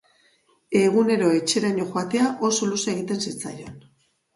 [0.79, 3.83] Egunero etxeraino joatea oso luze egiten zitzaion.